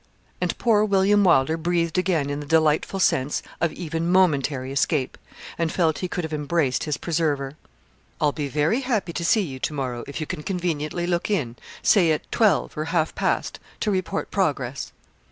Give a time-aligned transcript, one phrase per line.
[0.41, 5.15] And poor William Wylder breathed again in the delightful sense of even momentary escape,
[5.59, 7.55] and felt he could have embraced his preserver.
[8.19, 11.55] 'I'll be very happy to see you to morrow, if you can conveniently look in
[11.83, 14.91] say at twelve, or half past, to report progress.'